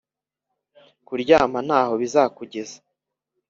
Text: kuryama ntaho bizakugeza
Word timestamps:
kuryama 1.07 1.59
ntaho 1.67 1.93
bizakugeza 2.01 2.77